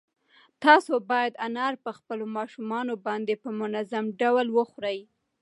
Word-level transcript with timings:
تاسو 0.63 0.93
باید 1.09 1.33
انار 1.47 1.73
په 1.85 1.91
خپلو 1.97 2.25
ماشومانو 2.37 2.93
باندې 3.07 3.33
په 3.43 3.49
منظم 3.59 4.05
ډول 4.21 4.47
وخورئ. 4.57 4.99